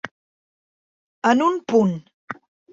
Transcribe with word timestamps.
En 1.33 1.45
un 1.51 1.63
punt. 1.75 1.95